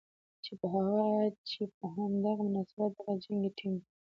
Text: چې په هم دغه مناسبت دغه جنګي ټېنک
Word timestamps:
چې 1.53 1.63
په 1.79 1.85
هم 1.95 2.11
دغه 2.23 2.41
مناسبت 2.45 2.89
دغه 2.97 3.13
جنګي 3.23 3.49
ټېنک 3.57 3.81